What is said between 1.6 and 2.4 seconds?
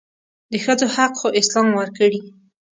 ورکړي